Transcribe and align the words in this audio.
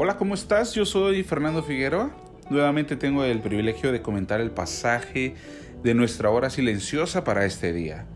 Hola, 0.00 0.16
¿cómo 0.16 0.34
estás? 0.34 0.74
Yo 0.74 0.86
soy 0.86 1.24
Fernando 1.24 1.60
Figueroa. 1.60 2.12
Nuevamente 2.50 2.94
tengo 2.94 3.24
el 3.24 3.40
privilegio 3.40 3.90
de 3.90 4.00
comentar 4.00 4.40
el 4.40 4.52
pasaje 4.52 5.34
de 5.82 5.92
nuestra 5.92 6.30
hora 6.30 6.50
silenciosa 6.50 7.24
para 7.24 7.44
este 7.44 7.72
día. 7.72 8.06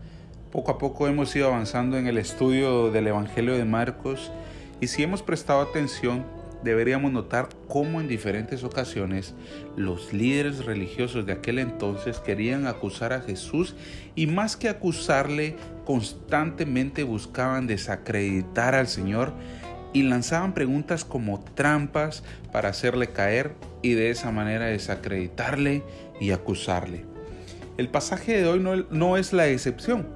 Poco 0.49 0.71
a 0.71 0.77
poco 0.77 1.09
hemos 1.09 1.35
ido 1.35 1.47
avanzando 1.47 1.97
en 1.97 2.07
el 2.07 2.17
estudio 2.17 2.89
del 2.89 3.07
Evangelio 3.07 3.57
de 3.57 3.65
Marcos 3.65 4.31
y 4.79 4.87
si 4.87 5.03
hemos 5.03 5.23
prestado 5.23 5.59
atención 5.59 6.23
deberíamos 6.63 7.11
notar 7.11 7.49
cómo 7.67 7.99
en 7.99 8.07
diferentes 8.07 8.63
ocasiones 8.63 9.33
los 9.75 10.13
líderes 10.13 10.63
religiosos 10.63 11.25
de 11.25 11.33
aquel 11.33 11.59
entonces 11.59 12.19
querían 12.19 12.65
acusar 12.65 13.11
a 13.11 13.19
Jesús 13.19 13.75
y 14.15 14.27
más 14.27 14.55
que 14.55 14.69
acusarle 14.69 15.57
constantemente 15.83 17.03
buscaban 17.03 17.67
desacreditar 17.67 18.73
al 18.73 18.87
Señor 18.87 19.33
y 19.93 20.03
lanzaban 20.03 20.53
preguntas 20.53 21.05
como 21.05 21.39
trampas 21.39 22.23
para 22.51 22.69
hacerle 22.69 23.09
caer 23.09 23.53
y 23.81 23.93
de 23.93 24.09
esa 24.09 24.31
manera 24.31 24.65
desacreditarle 24.65 25.83
y 26.19 26.31
acusarle. 26.31 27.05
El 27.77 27.89
pasaje 27.89 28.37
de 28.37 28.47
hoy 28.47 28.59
no, 28.59 28.75
no, 28.75 29.17
es 29.17 29.33
la 29.33 29.47
excepción, 29.47 30.07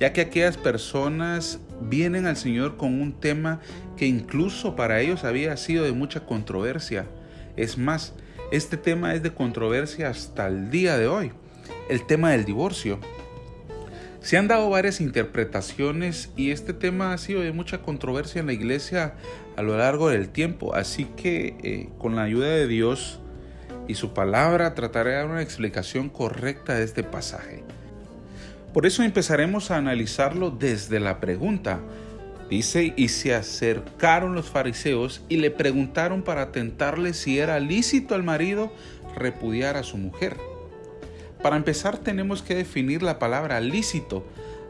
ya 0.00 0.12
que 0.12 0.20
aquellas 0.20 0.56
personas 0.56 1.60
vienen 1.80 2.26
al 2.26 2.36
Señor 2.36 2.76
con 2.76 3.00
un 3.00 3.12
tema 3.12 3.60
que 3.96 4.06
incluso 4.06 4.74
para 4.76 5.00
ellos 5.00 5.24
había 5.24 5.56
sido 5.56 5.84
de 5.84 5.92
mucha 5.92 6.20
controversia. 6.26 7.06
Es 7.56 7.78
más, 7.78 8.14
este 8.50 8.76
tema 8.76 9.14
es 9.14 9.22
de 9.22 9.32
controversia 9.32 10.08
hasta 10.08 10.46
el 10.48 10.70
día 10.70 10.98
de 10.98 11.06
hoy, 11.06 11.32
el 11.88 12.04
tema 12.06 12.32
del 12.32 12.44
divorcio. 12.44 12.98
Se 14.24 14.38
han 14.38 14.48
dado 14.48 14.70
varias 14.70 15.02
interpretaciones 15.02 16.30
y 16.34 16.50
este 16.50 16.72
tema 16.72 17.12
ha 17.12 17.18
sido 17.18 17.42
de 17.42 17.52
mucha 17.52 17.82
controversia 17.82 18.40
en 18.40 18.46
la 18.46 18.54
iglesia 18.54 19.16
a 19.54 19.60
lo 19.60 19.76
largo 19.76 20.08
del 20.08 20.30
tiempo, 20.30 20.74
así 20.74 21.04
que 21.14 21.58
eh, 21.62 21.90
con 21.98 22.16
la 22.16 22.22
ayuda 22.22 22.46
de 22.46 22.66
Dios 22.66 23.20
y 23.86 23.96
su 23.96 24.14
palabra 24.14 24.74
trataré 24.74 25.10
de 25.10 25.16
dar 25.16 25.26
una 25.26 25.42
explicación 25.42 26.08
correcta 26.08 26.74
de 26.74 26.84
este 26.84 27.02
pasaje. 27.02 27.64
Por 28.72 28.86
eso 28.86 29.02
empezaremos 29.02 29.70
a 29.70 29.76
analizarlo 29.76 30.50
desde 30.50 31.00
la 31.00 31.20
pregunta. 31.20 31.80
Dice, 32.48 32.94
y 32.96 33.08
se 33.08 33.34
acercaron 33.34 34.34
los 34.34 34.48
fariseos 34.48 35.22
y 35.28 35.36
le 35.36 35.50
preguntaron 35.50 36.22
para 36.22 36.50
tentarle 36.50 37.12
si 37.12 37.40
era 37.40 37.60
lícito 37.60 38.14
al 38.14 38.22
marido 38.22 38.72
repudiar 39.16 39.76
a 39.76 39.82
su 39.82 39.98
mujer. 39.98 40.53
Para 41.44 41.56
empezar 41.56 41.98
tenemos 41.98 42.40
que 42.40 42.54
definir 42.54 43.02
la 43.02 43.18
palabra 43.18 43.60
lícito. 43.60 44.24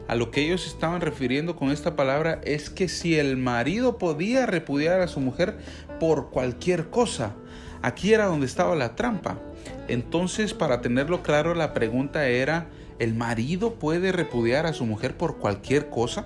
A 0.09 0.15
lo 0.15 0.29
que 0.29 0.41
ellos 0.41 0.67
estaban 0.67 0.99
refiriendo 0.99 1.55
con 1.55 1.71
esta 1.71 1.95
palabra 1.95 2.41
es 2.43 2.69
que 2.69 2.89
si 2.89 3.17
el 3.17 3.37
marido 3.37 3.97
podía 3.97 4.45
repudiar 4.45 4.99
a 4.99 5.07
su 5.07 5.21
mujer 5.21 5.55
por 6.01 6.31
cualquier 6.31 6.89
cosa, 6.89 7.33
aquí 7.81 8.11
era 8.11 8.25
donde 8.25 8.45
estaba 8.45 8.75
la 8.75 8.93
trampa. 8.97 9.39
Entonces, 9.87 10.53
para 10.53 10.81
tenerlo 10.81 11.23
claro, 11.23 11.55
la 11.55 11.73
pregunta 11.73 12.27
era, 12.27 12.67
¿el 12.99 13.15
marido 13.15 13.75
puede 13.75 14.11
repudiar 14.11 14.65
a 14.65 14.73
su 14.73 14.85
mujer 14.85 15.15
por 15.15 15.37
cualquier 15.37 15.89
cosa? 15.89 16.25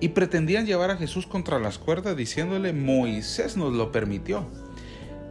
Y 0.00 0.08
pretendían 0.08 0.64
llevar 0.64 0.90
a 0.90 0.96
Jesús 0.96 1.26
contra 1.26 1.58
las 1.58 1.76
cuerdas 1.76 2.16
diciéndole, 2.16 2.72
Moisés 2.72 3.58
nos 3.58 3.74
lo 3.74 3.92
permitió. 3.92 4.46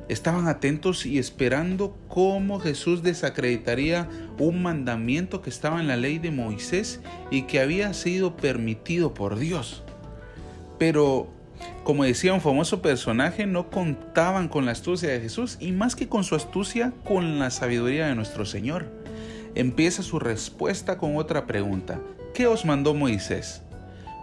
Estaban 0.09 0.47
atentos 0.47 1.05
y 1.05 1.17
esperando 1.17 1.97
cómo 2.09 2.59
Jesús 2.59 3.03
desacreditaría 3.03 4.09
un 4.37 4.61
mandamiento 4.61 5.41
que 5.41 5.49
estaba 5.49 5.79
en 5.79 5.87
la 5.87 5.95
ley 5.95 6.19
de 6.19 6.31
Moisés 6.31 6.99
y 7.31 7.43
que 7.43 7.61
había 7.61 7.93
sido 7.93 8.35
permitido 8.35 9.13
por 9.13 9.39
Dios. 9.39 9.83
Pero, 10.77 11.29
como 11.85 12.03
decía 12.03 12.33
un 12.33 12.41
famoso 12.41 12.81
personaje, 12.81 13.45
no 13.45 13.69
contaban 13.69 14.49
con 14.49 14.65
la 14.65 14.73
astucia 14.73 15.09
de 15.09 15.21
Jesús 15.21 15.57
y 15.61 15.71
más 15.71 15.95
que 15.95 16.09
con 16.09 16.25
su 16.25 16.35
astucia, 16.35 16.91
con 17.05 17.39
la 17.39 17.49
sabiduría 17.49 18.07
de 18.07 18.15
nuestro 18.15 18.45
Señor. 18.45 18.91
Empieza 19.55 20.03
su 20.03 20.19
respuesta 20.19 20.97
con 20.97 21.15
otra 21.15 21.45
pregunta. 21.45 22.01
¿Qué 22.33 22.47
os 22.47 22.65
mandó 22.65 22.93
Moisés? 22.93 23.61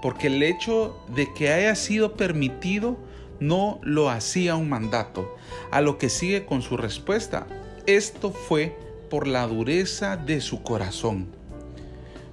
Porque 0.02 0.26
el 0.26 0.42
hecho 0.42 1.02
de 1.14 1.32
que 1.32 1.52
haya 1.52 1.74
sido 1.74 2.16
permitido 2.16 2.98
no 3.40 3.80
lo 3.82 4.10
hacía 4.10 4.54
un 4.54 4.68
mandato, 4.68 5.36
a 5.70 5.80
lo 5.80 5.98
que 5.98 6.08
sigue 6.08 6.44
con 6.44 6.62
su 6.62 6.76
respuesta. 6.76 7.46
Esto 7.86 8.30
fue 8.30 8.76
por 9.08 9.26
la 9.26 9.46
dureza 9.46 10.16
de 10.16 10.40
su 10.40 10.62
corazón. 10.62 11.26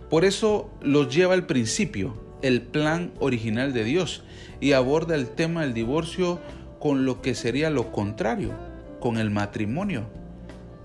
Por 0.09 0.23
eso 0.23 0.69
los 0.81 1.13
lleva 1.13 1.33
al 1.33 1.47
principio, 1.47 2.15
el 2.41 2.61
plan 2.61 3.11
original 3.19 3.73
de 3.73 3.83
Dios, 3.83 4.23
y 4.61 4.73
aborda 4.73 5.15
el 5.15 5.29
tema 5.29 5.61
del 5.61 5.73
divorcio 5.73 6.39
con 6.79 7.05
lo 7.05 7.21
que 7.21 7.35
sería 7.35 7.69
lo 7.69 7.91
contrario, 7.91 8.51
con 8.99 9.17
el 9.17 9.29
matrimonio. 9.29 10.07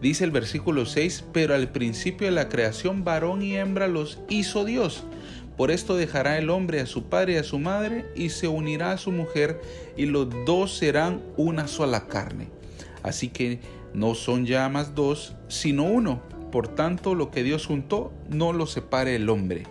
Dice 0.00 0.24
el 0.24 0.32
versículo 0.32 0.84
6, 0.84 1.26
pero 1.32 1.54
al 1.54 1.68
principio 1.68 2.26
de 2.26 2.32
la 2.32 2.48
creación 2.48 3.04
varón 3.04 3.42
y 3.42 3.56
hembra 3.56 3.86
los 3.86 4.18
hizo 4.28 4.64
Dios. 4.64 5.04
Por 5.56 5.70
esto 5.70 5.96
dejará 5.96 6.38
el 6.38 6.50
hombre 6.50 6.80
a 6.80 6.86
su 6.86 7.04
padre 7.04 7.34
y 7.34 7.36
a 7.36 7.44
su 7.44 7.58
madre 7.58 8.06
y 8.14 8.30
se 8.30 8.48
unirá 8.48 8.92
a 8.92 8.98
su 8.98 9.12
mujer 9.12 9.60
y 9.96 10.06
los 10.06 10.28
dos 10.46 10.76
serán 10.76 11.22
una 11.36 11.68
sola 11.68 12.06
carne. 12.08 12.48
Así 13.02 13.28
que 13.28 13.60
no 13.94 14.14
son 14.14 14.46
ya 14.46 14.68
más 14.68 14.94
dos, 14.94 15.34
sino 15.48 15.84
uno. 15.84 16.22
Por 16.50 16.68
tanto, 16.68 17.14
lo 17.14 17.30
que 17.30 17.42
Dios 17.42 17.66
juntó, 17.66 18.12
no 18.28 18.52
lo 18.52 18.66
separe 18.66 19.16
el 19.16 19.28
hombre. 19.28 19.64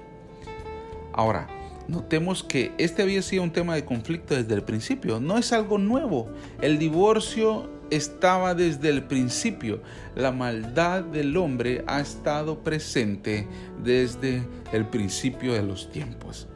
Ahora, 1.14 1.48
notemos 1.88 2.44
que 2.44 2.72
este 2.78 3.02
había 3.02 3.22
sido 3.22 3.44
un 3.44 3.52
tema 3.52 3.76
de 3.76 3.86
conflicto 3.86 4.36
desde 4.36 4.54
el 4.54 4.64
principio. 4.64 5.20
No 5.20 5.38
es 5.38 5.52
algo 5.54 5.78
nuevo. 5.78 6.30
El 6.62 6.80
divorcio 6.80 7.70
estaba 7.92 8.56
desde 8.56 8.90
el 8.90 9.04
principio. 9.04 9.82
La 10.16 10.32
maldad 10.32 11.04
del 11.04 11.38
hombre 11.38 11.84
ha 11.86 12.00
estado 12.00 12.64
presente 12.64 13.48
desde 13.84 14.42
el 14.72 14.88
principio 14.88 15.54
de 15.54 15.62
los 15.62 15.92
tiempos. 15.92 16.48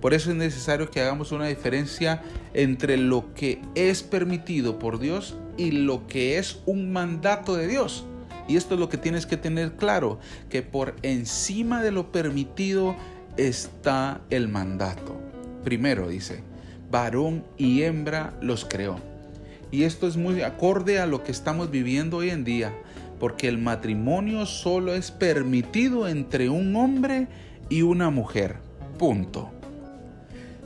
Por 0.00 0.14
eso 0.14 0.30
es 0.30 0.36
necesario 0.36 0.90
que 0.90 1.00
hagamos 1.00 1.32
una 1.32 1.46
diferencia 1.46 2.22
entre 2.54 2.96
lo 2.96 3.34
que 3.34 3.60
es 3.74 4.02
permitido 4.02 4.78
por 4.78 4.98
Dios 4.98 5.36
y 5.56 5.72
lo 5.72 6.06
que 6.06 6.38
es 6.38 6.60
un 6.66 6.92
mandato 6.92 7.56
de 7.56 7.66
Dios. 7.66 8.04
Y 8.46 8.56
esto 8.56 8.74
es 8.74 8.80
lo 8.80 8.88
que 8.88 8.96
tienes 8.96 9.26
que 9.26 9.36
tener 9.36 9.72
claro, 9.72 10.18
que 10.48 10.62
por 10.62 10.94
encima 11.02 11.82
de 11.82 11.90
lo 11.90 12.10
permitido 12.12 12.96
está 13.36 14.22
el 14.30 14.48
mandato. 14.48 15.20
Primero 15.64 16.08
dice, 16.08 16.42
varón 16.90 17.44
y 17.58 17.82
hembra 17.82 18.34
los 18.40 18.64
creó. 18.64 19.17
Y 19.70 19.84
esto 19.84 20.06
es 20.06 20.16
muy 20.16 20.42
acorde 20.42 20.98
a 20.98 21.06
lo 21.06 21.22
que 21.22 21.32
estamos 21.32 21.70
viviendo 21.70 22.18
hoy 22.18 22.30
en 22.30 22.44
día, 22.44 22.74
porque 23.18 23.48
el 23.48 23.58
matrimonio 23.58 24.46
solo 24.46 24.94
es 24.94 25.10
permitido 25.10 26.08
entre 26.08 26.48
un 26.48 26.74
hombre 26.76 27.28
y 27.68 27.82
una 27.82 28.10
mujer. 28.10 28.56
Punto. 28.98 29.50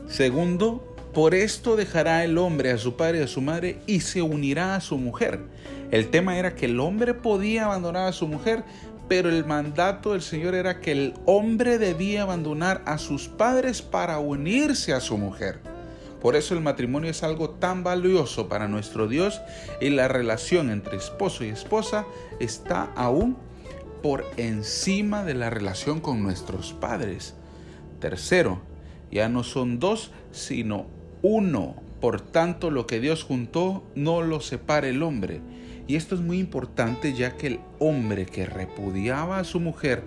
Segundo, 0.07 0.95
por 1.13 1.35
esto 1.35 1.75
dejará 1.75 2.23
el 2.23 2.37
hombre 2.37 2.71
a 2.71 2.77
su 2.77 2.95
padre 2.95 3.19
y 3.19 3.23
a 3.23 3.27
su 3.27 3.41
madre 3.41 3.79
y 3.85 3.99
se 3.99 4.21
unirá 4.21 4.75
a 4.75 4.81
su 4.81 4.97
mujer. 4.97 5.41
El 5.91 6.09
tema 6.09 6.37
era 6.37 6.55
que 6.55 6.65
el 6.65 6.79
hombre 6.79 7.13
podía 7.13 7.65
abandonar 7.65 8.07
a 8.07 8.13
su 8.13 8.27
mujer, 8.27 8.63
pero 9.07 9.29
el 9.29 9.45
mandato 9.45 10.13
del 10.13 10.21
Señor 10.21 10.55
era 10.55 10.79
que 10.79 10.91
el 10.91 11.13
hombre 11.25 11.77
debía 11.77 12.23
abandonar 12.23 12.81
a 12.85 12.97
sus 12.97 13.27
padres 13.27 13.81
para 13.81 14.17
unirse 14.17 14.93
a 14.93 14.99
su 14.99 15.17
mujer. 15.17 15.59
Por 16.23 16.37
eso 16.37 16.53
el 16.53 16.61
matrimonio 16.61 17.11
es 17.11 17.21
algo 17.21 17.49
tan 17.49 17.83
valioso 17.83 18.47
para 18.47 18.69
nuestro 18.69 19.09
Dios 19.09 19.41
y 19.81 19.89
la 19.89 20.07
relación 20.07 20.69
entre 20.69 20.95
esposo 20.95 21.43
y 21.43 21.49
esposa 21.49 22.05
está 22.39 22.93
aún 22.95 23.35
por 24.01 24.25
encima 24.37 25.25
de 25.25 25.33
la 25.33 25.49
relación 25.49 25.99
con 25.99 26.23
nuestros 26.23 26.71
padres. 26.71 27.35
Tercero, 27.99 28.61
ya 29.11 29.27
no 29.27 29.43
son 29.43 29.79
dos, 29.79 30.11
sino 30.31 30.87
uno. 31.21 31.75
Por 31.99 32.21
tanto, 32.21 32.71
lo 32.71 32.87
que 32.87 33.01
Dios 33.01 33.23
juntó 33.23 33.83
no 33.93 34.21
lo 34.21 34.39
separe 34.39 34.89
el 34.89 35.03
hombre. 35.03 35.41
Y 35.87 35.97
esto 35.97 36.15
es 36.15 36.21
muy 36.21 36.39
importante 36.39 37.13
ya 37.13 37.35
que 37.35 37.47
el 37.47 37.59
hombre 37.79 38.25
que 38.25 38.45
repudiaba 38.45 39.39
a 39.39 39.43
su 39.43 39.59
mujer 39.59 40.05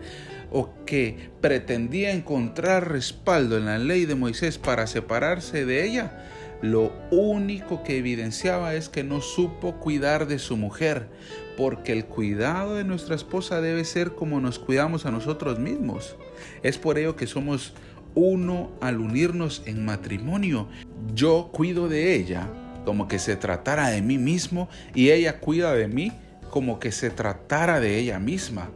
o 0.51 0.71
que 0.85 1.31
pretendía 1.41 2.13
encontrar 2.13 2.91
respaldo 2.91 3.57
en 3.57 3.67
la 3.67 3.79
ley 3.79 4.07
de 4.07 4.15
Moisés 4.15 4.59
para 4.59 4.87
separarse 4.87 5.65
de 5.65 5.85
ella, 5.85 6.27
lo 6.63 6.93
único 7.11 7.83
que 7.83 7.99
evidenciaba 7.99 8.75
es 8.75 8.89
que 8.89 9.05
no 9.05 9.21
supo 9.21 9.75
cuidar 9.75 10.27
de 10.27 10.39
su 10.39 10.57
mujer, 10.57 11.09
porque 11.57 11.93
el 11.93 12.07
cuidado 12.07 12.75
de 12.77 12.85
nuestra 12.85 13.15
esposa 13.15 13.61
debe 13.61 13.85
ser 13.85 14.13
como 14.13 14.41
nos 14.41 14.59
cuidamos 14.59 15.05
a 15.05 15.11
nosotros 15.11 15.59
mismos. 15.59 16.17
Es 16.63 16.79
por 16.79 16.99
ello 16.99 17.17
que 17.17 17.27
somos 17.27 17.75
uno 18.15 18.73
al 18.81 19.01
unirnos 19.01 19.63
en 19.67 19.85
matrimonio. 19.85 20.69
Yo 21.15 21.51
cuido 21.53 21.89
de 21.89 22.15
ella 22.15 22.49
como 22.85 23.09
que 23.09 23.19
se 23.19 23.37
tratara 23.37 23.91
de 23.91 24.01
mí 24.01 24.17
mismo 24.17 24.69
y 24.95 25.11
ella 25.11 25.41
cuida 25.41 25.75
de 25.75 25.89
mí 25.89 26.13
como 26.51 26.79
que 26.81 26.93
se 26.93 27.11
tratara 27.11 27.81
de 27.81 27.99
ella 27.99 28.19
misma. 28.19 28.71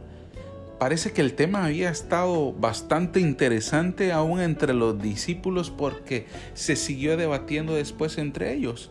Parece 0.81 1.11
que 1.11 1.21
el 1.21 1.35
tema 1.35 1.65
había 1.65 1.91
estado 1.91 2.53
bastante 2.53 3.19
interesante 3.19 4.11
aún 4.11 4.39
entre 4.39 4.73
los 4.73 4.99
discípulos 4.99 5.69
porque 5.69 6.25
se 6.55 6.75
siguió 6.75 7.17
debatiendo 7.17 7.75
después 7.75 8.17
entre 8.17 8.51
ellos. 8.51 8.89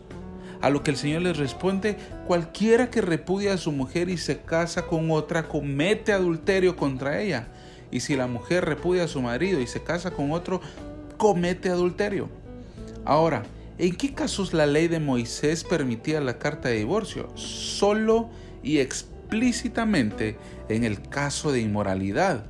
A 0.61 0.69
lo 0.69 0.83
que 0.83 0.91
el 0.91 0.95
Señor 0.95 1.23
les 1.23 1.35
responde, 1.35 1.97
cualquiera 2.27 2.89
que 2.89 3.01
repudia 3.01 3.55
a 3.55 3.57
su 3.57 3.73
mujer 3.73 4.07
y 4.07 4.17
se 4.17 4.39
casa 4.39 4.83
con 4.83 5.11
otra 5.11 5.49
comete 5.49 6.13
adulterio 6.13 6.77
contra 6.77 7.19
ella. 7.19 7.49
Y 7.91 7.99
si 7.99 8.15
la 8.15 8.27
mujer 8.27 8.63
repudia 8.63 9.03
a 9.03 9.09
su 9.09 9.21
marido 9.21 9.59
y 9.59 9.67
se 9.67 9.83
casa 9.83 10.11
con 10.11 10.31
otro, 10.31 10.61
comete 11.17 11.67
adulterio. 11.67 12.29
Ahora, 13.03 13.43
¿En 13.77 13.95
qué 13.95 14.13
casos 14.13 14.53
la 14.53 14.67
ley 14.67 14.87
de 14.87 14.99
Moisés 14.99 15.63
permitía 15.63 16.21
la 16.21 16.37
carta 16.37 16.69
de 16.69 16.75
divorcio? 16.75 17.35
Solo 17.35 18.29
y 18.61 18.77
explícitamente 19.31 20.35
en 20.67 20.83
el 20.83 21.01
caso 21.03 21.53
de 21.53 21.61
inmoralidad. 21.61 22.43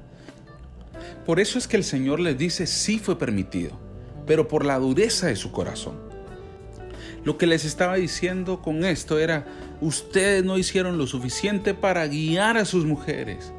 Por 1.28 1.40
eso 1.40 1.60
es 1.60 1.68
que 1.68 1.78
el 1.78 1.84
Señor 1.84 2.20
les 2.20 2.40
dice 2.40 2.66
sí 2.66 2.98
fue 2.98 3.20
permitido, 3.20 3.80
pero 4.26 4.48
por 4.48 4.66
la 4.66 4.80
dureza 4.80 5.28
de 5.28 5.36
su 5.36 5.52
corazón. 5.52 6.00
Lo 7.24 7.38
que 7.38 7.46
les 7.46 7.66
estaba 7.66 7.98
diciendo 7.98 8.64
con 8.64 8.84
esto 8.84 9.20
era, 9.20 9.46
ustedes 9.80 10.44
no 10.44 10.58
hicieron 10.58 10.98
lo 10.98 11.06
suficiente 11.06 11.76
para 11.76 12.08
guiar 12.08 12.58
a 12.58 12.66
sus 12.66 12.84
mujeres, 12.84 13.54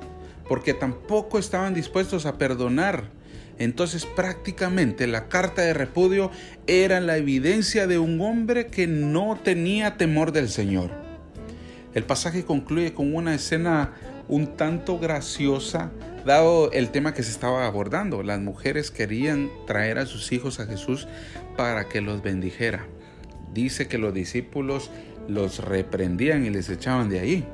porque 0.48 0.74
tampoco 0.74 1.38
estaban 1.38 1.74
dispuestos 1.74 2.26
a 2.26 2.38
perdonar 2.38 3.04
entonces 3.58 4.04
prácticamente 4.04 5.06
la 5.06 5.28
carta 5.28 5.62
de 5.62 5.74
repudio 5.74 6.32
era 6.66 6.98
la 6.98 7.18
evidencia 7.18 7.86
de 7.86 7.98
un 7.98 8.20
hombre 8.20 8.66
que 8.66 8.88
no 8.88 9.38
tenía 9.44 9.96
temor 9.96 10.32
del 10.32 10.48
Señor. 10.48 11.11
El 11.94 12.04
pasaje 12.04 12.44
concluye 12.44 12.94
con 12.94 13.14
una 13.14 13.34
escena 13.34 13.92
un 14.28 14.56
tanto 14.56 14.98
graciosa 14.98 15.90
dado 16.24 16.70
el 16.72 16.90
tema 16.90 17.12
que 17.12 17.22
se 17.22 17.30
estaba 17.30 17.66
abordando. 17.66 18.22
Las 18.22 18.40
mujeres 18.40 18.90
querían 18.90 19.50
traer 19.66 19.98
a 19.98 20.06
sus 20.06 20.32
hijos 20.32 20.60
a 20.60 20.66
Jesús 20.66 21.06
para 21.56 21.88
que 21.88 22.00
los 22.00 22.22
bendijera. 22.22 22.86
Dice 23.52 23.88
que 23.88 23.98
los 23.98 24.14
discípulos 24.14 24.90
los 25.28 25.58
reprendían 25.58 26.46
y 26.46 26.50
les 26.50 26.70
echaban 26.70 27.10
de 27.10 27.20
ahí. 27.20 27.46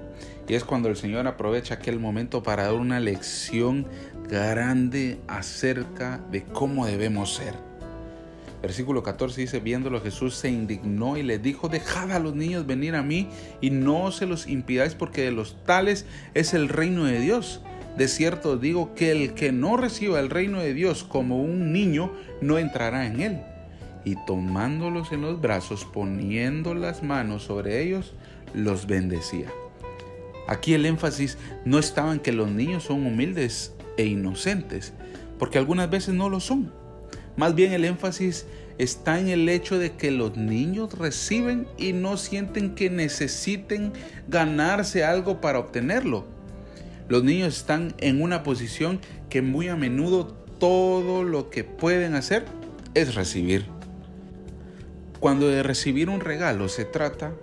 Y 0.46 0.54
es 0.54 0.64
cuando 0.64 0.88
el 0.88 0.96
Señor 0.96 1.26
aprovecha 1.26 1.74
aquel 1.74 1.98
momento 1.98 2.42
para 2.42 2.64
dar 2.64 2.74
una 2.74 3.00
lección 3.00 3.86
grande 4.28 5.18
acerca 5.26 6.20
de 6.30 6.44
cómo 6.44 6.86
debemos 6.86 7.34
ser. 7.34 7.67
Versículo 8.60 9.02
14 9.04 9.40
dice, 9.40 9.60
viéndolo 9.60 10.00
Jesús 10.00 10.34
se 10.34 10.48
indignó 10.48 11.16
y 11.16 11.22
le 11.22 11.38
dijo, 11.38 11.68
dejad 11.68 12.10
a 12.10 12.18
los 12.18 12.34
niños 12.34 12.66
venir 12.66 12.96
a 12.96 13.02
mí 13.02 13.28
y 13.60 13.70
no 13.70 14.10
se 14.10 14.26
los 14.26 14.48
impidáis 14.48 14.94
porque 14.94 15.22
de 15.22 15.30
los 15.30 15.64
tales 15.64 16.06
es 16.34 16.54
el 16.54 16.68
reino 16.68 17.04
de 17.04 17.20
Dios. 17.20 17.62
De 17.96 18.08
cierto 18.08 18.56
digo 18.56 18.94
que 18.94 19.12
el 19.12 19.34
que 19.34 19.52
no 19.52 19.76
reciba 19.76 20.18
el 20.18 20.30
reino 20.30 20.60
de 20.60 20.74
Dios 20.74 21.04
como 21.04 21.42
un 21.42 21.72
niño 21.72 22.12
no 22.40 22.58
entrará 22.58 23.06
en 23.06 23.20
él. 23.20 23.40
Y 24.04 24.16
tomándolos 24.26 25.12
en 25.12 25.22
los 25.22 25.40
brazos, 25.40 25.84
poniendo 25.84 26.74
las 26.74 27.02
manos 27.02 27.44
sobre 27.44 27.82
ellos, 27.82 28.14
los 28.54 28.86
bendecía. 28.86 29.48
Aquí 30.46 30.74
el 30.74 30.86
énfasis 30.86 31.36
no 31.64 31.78
estaba 31.78 32.12
en 32.12 32.20
que 32.20 32.32
los 32.32 32.48
niños 32.50 32.84
son 32.84 33.04
humildes 33.04 33.74
e 33.96 34.06
inocentes, 34.06 34.94
porque 35.38 35.58
algunas 35.58 35.90
veces 35.90 36.14
no 36.14 36.30
lo 36.30 36.40
son. 36.40 36.72
Más 37.38 37.54
bien 37.54 37.72
el 37.72 37.84
énfasis 37.84 38.46
está 38.78 39.20
en 39.20 39.28
el 39.28 39.48
hecho 39.48 39.78
de 39.78 39.92
que 39.92 40.10
los 40.10 40.36
niños 40.36 40.98
reciben 40.98 41.68
y 41.78 41.92
no 41.92 42.16
sienten 42.16 42.74
que 42.74 42.90
necesiten 42.90 43.92
ganarse 44.26 45.04
algo 45.04 45.40
para 45.40 45.60
obtenerlo. 45.60 46.26
Los 47.08 47.22
niños 47.22 47.56
están 47.56 47.94
en 47.98 48.20
una 48.20 48.42
posición 48.42 48.98
que 49.30 49.40
muy 49.40 49.68
a 49.68 49.76
menudo 49.76 50.26
todo 50.58 51.22
lo 51.22 51.48
que 51.48 51.62
pueden 51.62 52.16
hacer 52.16 52.44
es 52.94 53.14
recibir. 53.14 53.66
Cuando 55.20 55.46
de 55.46 55.62
recibir 55.62 56.10
un 56.10 56.18
regalo 56.18 56.68
se 56.68 56.84
trata, 56.84 57.34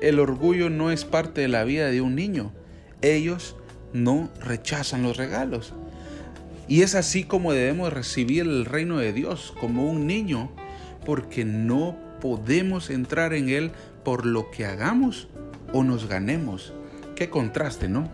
el 0.00 0.20
orgullo 0.20 0.70
no 0.70 0.92
es 0.92 1.04
parte 1.04 1.40
de 1.40 1.48
la 1.48 1.64
vida 1.64 1.88
de 1.88 2.00
un 2.00 2.14
niño. 2.14 2.52
Ellos 3.02 3.56
no 3.92 4.30
rechazan 4.40 5.02
los 5.02 5.16
regalos. 5.16 5.74
Y 6.68 6.82
es 6.82 6.94
así 6.96 7.22
como 7.24 7.52
debemos 7.52 7.92
recibir 7.92 8.42
el 8.42 8.64
reino 8.64 8.98
de 8.98 9.12
Dios, 9.12 9.54
como 9.60 9.88
un 9.88 10.06
niño, 10.06 10.50
porque 11.04 11.44
no 11.44 11.96
podemos 12.20 12.90
entrar 12.90 13.34
en 13.34 13.48
él 13.48 13.70
por 14.04 14.26
lo 14.26 14.50
que 14.50 14.66
hagamos 14.66 15.28
o 15.72 15.84
nos 15.84 16.08
ganemos. 16.08 16.72
Qué 17.14 17.30
contraste, 17.30 17.88
¿no? 17.88 18.08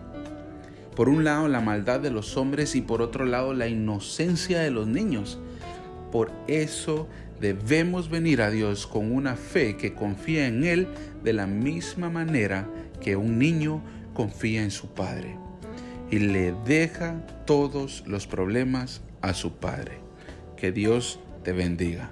Por 0.95 1.09
un 1.09 1.25
lado 1.25 1.49
la 1.49 1.61
maldad 1.61 2.01
de 2.01 2.11
los 2.11 2.37
hombres 2.37 2.75
y 2.75 2.83
por 2.83 3.01
otro 3.01 3.25
lado 3.25 3.55
la 3.55 3.69
inocencia 3.69 4.61
de 4.61 4.71
los 4.71 4.87
niños. 4.87 5.39
Por 6.11 6.31
eso 6.47 7.09
debemos 7.41 8.11
venir 8.11 8.43
a 8.43 8.51
Dios 8.51 8.87
con 8.87 9.11
una 9.11 9.37
fe 9.37 9.79
que 9.79 9.95
confía 9.95 10.47
en 10.47 10.65
Él 10.65 10.89
de 11.25 11.33
la 11.33 11.47
misma 11.47 12.11
manera 12.11 12.69
que 13.01 13.17
un 13.17 13.39
niño 13.39 13.83
confía 14.13 14.63
en 14.63 14.71
su 14.71 14.89
Padre 14.89 15.42
y 16.13 16.19
le 16.19 16.55
deja 16.67 17.25
todos 17.47 18.05
los 18.07 18.27
problemas 18.27 19.01
a 19.23 19.33
su 19.33 19.55
Padre. 19.55 19.99
Que 20.59 20.71
Dios 20.71 21.19
te 21.43 21.53
bendiga. 21.53 22.11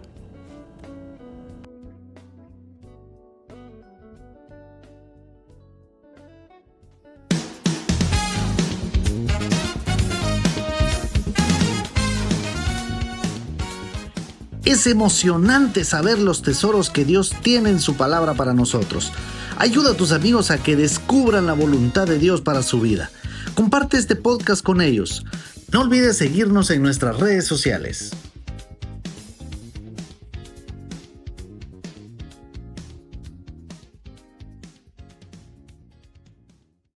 Es 14.64 14.86
emocionante 14.86 15.84
saber 15.84 16.18
los 16.18 16.40
tesoros 16.40 16.88
que 16.88 17.04
Dios 17.04 17.34
tiene 17.42 17.68
en 17.68 17.80
su 17.80 17.96
palabra 17.96 18.32
para 18.32 18.54
nosotros. 18.54 19.12
Ayuda 19.58 19.90
a 19.90 19.96
tus 19.96 20.12
amigos 20.12 20.50
a 20.50 20.62
que 20.62 20.74
descubran 20.74 21.44
la 21.44 21.52
voluntad 21.52 22.06
de 22.06 22.18
Dios 22.18 22.40
para 22.40 22.62
su 22.62 22.80
vida. 22.80 23.10
Comparte 23.60 23.98
este 23.98 24.16
podcast 24.16 24.64
con 24.64 24.80
ellos. 24.80 25.22
No 25.70 25.82
olvides 25.82 26.16
seguirnos 26.16 26.70
en 26.70 26.80
nuestras 26.80 27.20
redes 27.20 27.46
sociales. 27.46 28.10